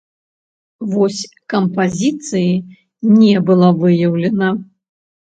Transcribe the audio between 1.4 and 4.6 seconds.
кампазіцыі не была выяўлена.